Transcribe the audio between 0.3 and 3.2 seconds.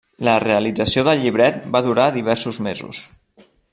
realització del llibret va durar diversos mesos.